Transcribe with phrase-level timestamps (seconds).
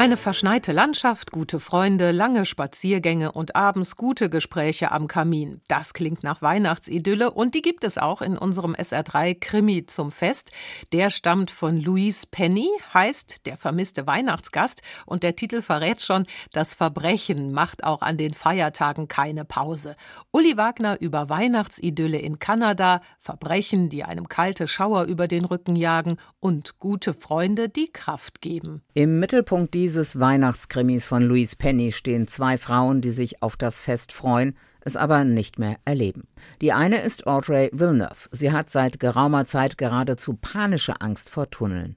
[0.00, 5.60] Eine verschneite Landschaft, gute Freunde, lange Spaziergänge und abends gute Gespräche am Kamin.
[5.68, 10.52] Das klingt nach Weihnachtsidylle und die gibt es auch in unserem SR3 Krimi zum Fest.
[10.94, 16.24] Der stammt von Louise Penny, heißt Der vermisste Weihnachtsgast und der Titel verrät schon,
[16.54, 19.96] das Verbrechen macht auch an den Feiertagen keine Pause.
[20.32, 26.16] Uli Wagner über Weihnachtsidylle in Kanada, Verbrechen, die einem kalte Schauer über den Rücken jagen
[26.38, 28.80] und gute Freunde, die Kraft geben.
[28.94, 33.80] Im Mittelpunkt dieser dieses Weihnachtskrimis von Louise Penny stehen zwei Frauen, die sich auf das
[33.80, 36.28] Fest freuen, es aber nicht mehr erleben.
[36.60, 38.28] Die eine ist Audrey Villeneuve.
[38.30, 41.96] Sie hat seit geraumer Zeit geradezu panische Angst vor Tunneln.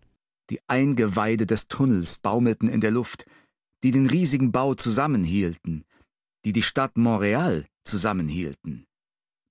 [0.50, 3.28] Die Eingeweide des Tunnels baumelten in der Luft,
[3.84, 5.86] die den riesigen Bau zusammenhielten,
[6.46, 8.88] die die Stadt Montreal zusammenhielten.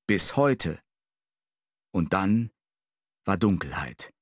[0.08, 0.80] Bis heute.
[1.92, 2.50] Und dann
[3.24, 4.12] war Dunkelheit.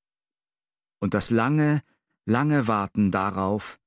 [0.98, 1.80] Und das lange,
[2.26, 3.80] lange Warten darauf,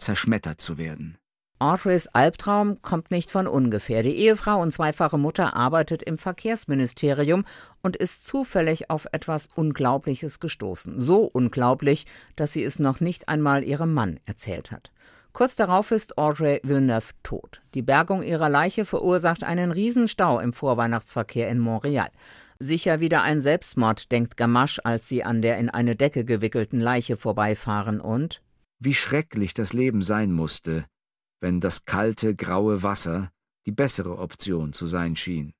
[0.00, 1.16] zerschmettert zu werden.
[1.62, 4.02] Audreys Albtraum kommt nicht von ungefähr.
[4.02, 7.44] Die Ehefrau und zweifache Mutter arbeitet im Verkehrsministerium
[7.82, 10.98] und ist zufällig auf etwas Unglaubliches gestoßen.
[11.02, 14.90] So unglaublich, dass sie es noch nicht einmal ihrem Mann erzählt hat.
[15.34, 17.60] Kurz darauf ist Audrey Villeneuve tot.
[17.74, 22.08] Die Bergung ihrer Leiche verursacht einen Riesenstau im Vorweihnachtsverkehr in Montreal.
[22.58, 27.18] Sicher wieder ein Selbstmord, denkt Gamache, als sie an der in eine Decke gewickelten Leiche
[27.18, 28.40] vorbeifahren und
[28.80, 30.86] wie schrecklich das Leben sein musste,
[31.40, 33.30] wenn das kalte, graue Wasser
[33.66, 35.52] die bessere Option zu sein schien.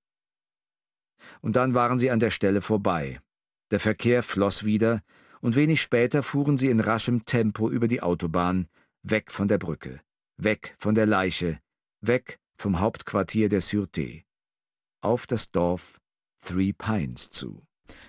[1.43, 3.21] Und dann waren sie an der Stelle vorbei.
[3.71, 5.03] Der Verkehr floss wieder,
[5.43, 8.69] und wenig später fuhren sie in raschem Tempo über die Autobahn,
[9.03, 10.01] weg von der Brücke,
[10.37, 11.61] weg von der Leiche,
[12.01, 14.25] weg vom Hauptquartier der Sûreté,
[15.03, 16.01] auf das Dorf
[16.43, 17.67] Three Pines zu.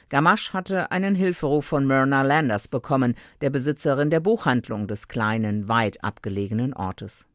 [0.10, 6.03] Gamache hatte einen Hilferuf von Myrna Landers bekommen, der Besitzerin der Buchhandlung des kleinen, weit
[6.03, 7.25] abgelegenen Ortes.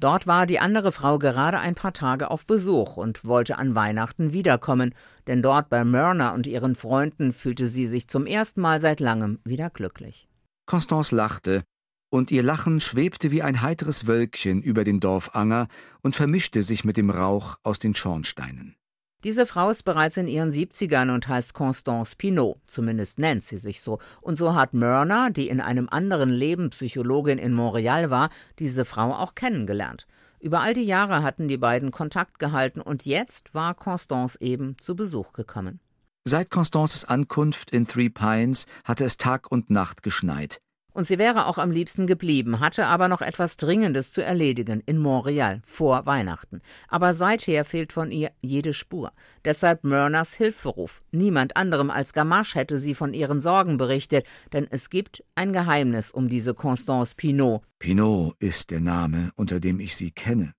[0.00, 4.32] Dort war die andere Frau gerade ein paar Tage auf Besuch und wollte an Weihnachten
[4.32, 4.94] wiederkommen,
[5.26, 9.40] denn dort bei Myrna und ihren Freunden fühlte sie sich zum ersten Mal seit langem
[9.44, 10.26] wieder glücklich.
[10.64, 11.64] Constance lachte,
[12.10, 15.68] und ihr Lachen schwebte wie ein heiteres Wölkchen über den Dorfanger
[16.02, 18.76] und vermischte sich mit dem Rauch aus den Schornsteinen.
[19.22, 23.82] Diese Frau ist bereits in ihren Siebzigern und heißt Constance Pinot, zumindest nennt sie sich
[23.82, 23.98] so.
[24.22, 29.12] Und so hat Myrna, die in einem anderen Leben Psychologin in Montreal war, diese Frau
[29.12, 30.06] auch kennengelernt.
[30.40, 34.96] Über all die Jahre hatten die beiden Kontakt gehalten und jetzt war Constance eben zu
[34.96, 35.80] Besuch gekommen.
[36.24, 40.60] Seit Constances Ankunft in Three Pines hatte es Tag und Nacht geschneit.
[40.92, 44.98] Und sie wäre auch am liebsten geblieben, hatte aber noch etwas Dringendes zu erledigen in
[44.98, 46.60] Montreal vor Weihnachten.
[46.88, 49.12] Aber seither fehlt von ihr jede Spur.
[49.44, 51.02] Deshalb Murners Hilferuf.
[51.12, 56.10] Niemand anderem als Gamache hätte sie von ihren Sorgen berichtet, denn es gibt ein Geheimnis
[56.10, 57.62] um diese Constance Pinot.
[57.78, 60.54] Pinot ist der Name, unter dem ich sie kenne,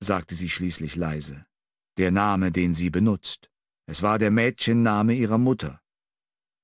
[0.00, 1.46] sagte sie schließlich leise.
[1.98, 3.48] Der Name, den sie benutzt.
[3.86, 5.80] Es war der Mädchenname ihrer Mutter.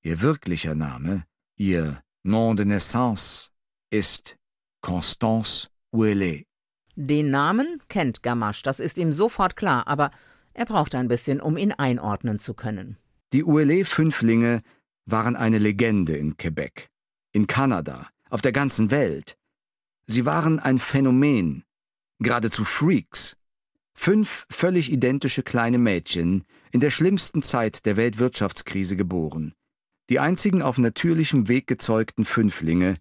[0.03, 1.25] Ihr wirklicher Name,
[1.57, 3.51] ihr Nom de naissance
[3.91, 4.37] ist
[4.81, 6.45] Constance Ouellet.
[6.95, 10.13] Den Namen kennt Gamache, das ist ihm sofort klar, aber
[10.55, 12.97] er braucht ein bisschen, um ihn einordnen zu können.
[13.33, 14.63] Die Ouellet-Fünflinge
[15.05, 16.91] waren eine Legende in Quebec,
[17.33, 19.37] in Kanada, auf der ganzen Welt.
[20.07, 21.65] Sie waren ein Phänomen,
[22.21, 23.37] geradezu Freaks.
[23.95, 29.55] Fünf völlig identische kleine Mädchen, in der schlimmsten Zeit der Weltwirtschaftskrise geboren
[30.13, 32.97] die einzigen auf natürlichem Weg gezeugten Fünflinge,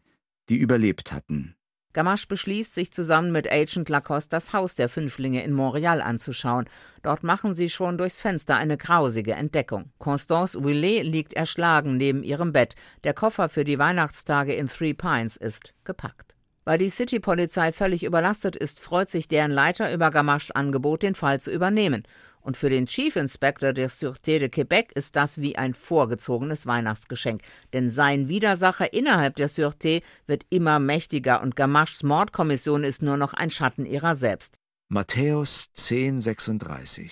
[0.47, 1.57] die überlebt hatten.
[1.91, 6.69] Gamache beschließt, sich zusammen mit Agent Lacoste das Haus der Fünflinge in Montreal anzuschauen.
[7.01, 9.91] Dort machen sie schon durchs Fenster eine grausige Entdeckung.
[9.97, 12.75] Constance Willet liegt erschlagen neben ihrem Bett.
[13.03, 16.33] Der Koffer für die Weihnachtstage in Three Pines ist gepackt.
[16.63, 21.41] Weil die City-Polizei völlig überlastet ist, freut sich deren Leiter über Gamaches Angebot, den Fall
[21.41, 22.03] zu übernehmen.
[22.41, 27.41] Und für den Chief Inspector der Sûreté de Québec ist das wie ein vorgezogenes Weihnachtsgeschenk.
[27.73, 33.34] Denn sein Widersacher innerhalb der Sûreté wird immer mächtiger und Gamaches Mordkommission ist nur noch
[33.34, 34.55] ein Schatten ihrer selbst.
[34.90, 37.09] Matthäus 10,36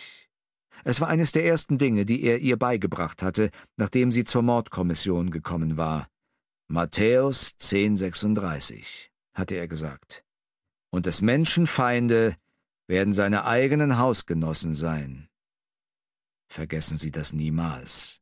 [0.83, 5.31] Es war eines der ersten Dinge, die er ihr beigebracht hatte, nachdem sie zur Mordkommission
[5.31, 6.09] gekommen war.
[6.67, 10.23] Matthäus 10,36 hatte er gesagt.
[10.91, 12.35] Und des Menschen Feinde
[12.89, 15.29] werden seine eigenen Hausgenossen sein.
[16.47, 18.19] Vergessen Sie das niemals.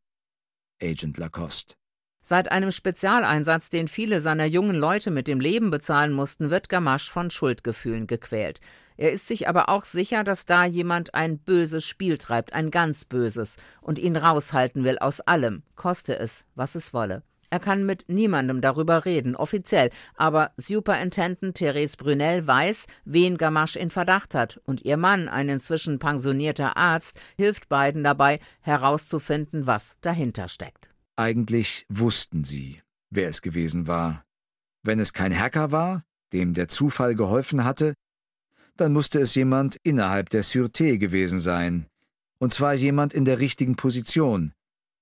[0.84, 1.75] Agent Lacoste.
[2.22, 7.10] Seit einem Spezialeinsatz, den viele seiner jungen Leute mit dem Leben bezahlen mussten, wird Gamache
[7.10, 8.60] von Schuldgefühlen gequält.
[8.98, 13.06] Er ist sich aber auch sicher, dass da jemand ein böses Spiel treibt, ein ganz
[13.06, 17.24] böses, und ihn raushalten will aus allem, koste es, was es wolle.
[17.49, 23.89] Er kann mit niemandem darüber reden, offiziell, aber Superintendent Therese Brunel weiß, wen Gamache in
[23.89, 30.49] Verdacht hat, und ihr Mann, ein inzwischen pensionierter Arzt, hilft beiden dabei, herauszufinden, was dahinter
[30.49, 30.89] steckt.
[31.15, 34.25] Eigentlich wussten sie, wer es gewesen war.
[34.83, 36.03] Wenn es kein Hacker war,
[36.33, 37.94] dem der Zufall geholfen hatte,
[38.75, 41.88] dann musste es jemand innerhalb der Sûreté gewesen sein,
[42.39, 44.53] und zwar jemand in der richtigen Position,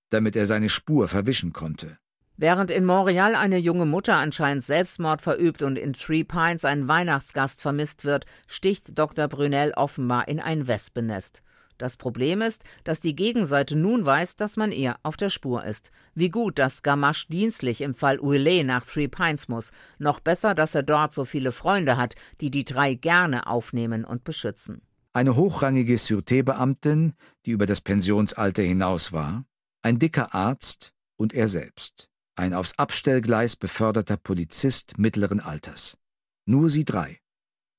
[0.10, 1.98] damit er seine Spur verwischen konnte.
[2.38, 7.62] Während in Montreal eine junge Mutter anscheinend Selbstmord verübt und in Three Pines ein Weihnachtsgast
[7.62, 9.30] vermisst wird, sticht Dr.
[9.30, 11.42] Brunel offenbar in ein Wespennest.
[11.78, 15.92] Das Problem ist, dass die Gegenseite nun weiß, dass man ihr auf der Spur ist.
[16.14, 19.72] Wie gut, dass Gamache dienstlich im Fall Ouillet nach Three Pines muss.
[19.98, 24.24] Noch besser, dass er dort so viele Freunde hat, die die drei gerne aufnehmen und
[24.24, 24.82] beschützen.
[25.14, 27.14] Eine hochrangige Sûreté-Beamtin,
[27.46, 29.46] die über das Pensionsalter hinaus war,
[29.82, 35.98] ein dicker Arzt und er selbst, ein aufs Abstellgleis beförderter Polizist mittleren Alters.
[36.46, 37.20] Nur sie drei.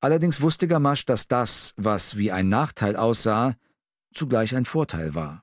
[0.00, 3.56] Allerdings wusste Gamache, dass das, was wie ein Nachteil aussah,
[4.14, 5.42] zugleich ein Vorteil war.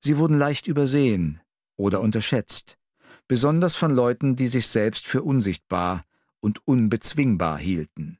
[0.00, 1.40] Sie wurden leicht übersehen
[1.76, 2.78] oder unterschätzt,
[3.28, 6.04] besonders von Leuten, die sich selbst für unsichtbar
[6.40, 8.18] und unbezwingbar hielten.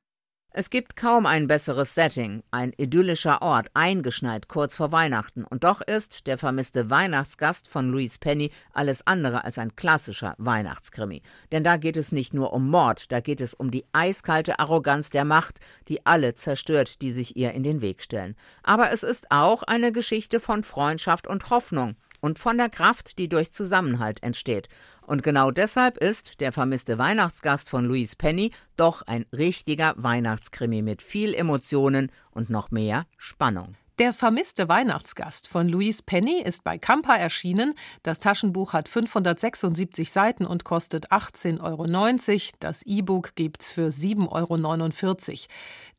[0.58, 5.82] Es gibt kaum ein besseres Setting, ein idyllischer Ort, eingeschneit kurz vor Weihnachten, und doch
[5.82, 11.20] ist der vermisste Weihnachtsgast von Louise Penny alles andere als ein klassischer Weihnachtskrimi.
[11.53, 15.11] Denn da geht es nicht nur um Mord, da geht es um die eiskalte Arroganz
[15.11, 15.58] der Macht,
[15.88, 18.35] die alle zerstört, die sich ihr in den Weg stellen.
[18.62, 23.28] Aber es ist auch eine Geschichte von Freundschaft und Hoffnung, und von der Kraft, die
[23.28, 24.68] durch Zusammenhalt entsteht.
[25.02, 31.02] Und genau deshalb ist der vermisste Weihnachtsgast von Louise Penny doch ein richtiger Weihnachtskrimi mit
[31.02, 33.76] viel Emotionen und noch mehr Spannung.
[33.98, 37.75] Der vermisste Weihnachtsgast von Louise Penny ist bei Kampa erschienen.
[38.02, 42.56] Das Taschenbuch hat 576 Seiten und kostet 18,90 Euro.
[42.60, 45.38] Das E-Book gibt's für 7,49 Euro.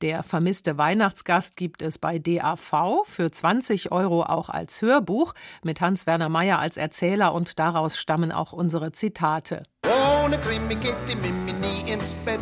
[0.03, 5.33] Der vermisste Weihnachtsgast gibt es bei DAV für 20 Euro auch als Hörbuch
[5.63, 9.63] mit Hans-Werner Meyer als Erzähler und daraus stammen auch unsere Zitate.
[10.23, 12.41] Ohne Krimi geht die Mimi nie ins Bett.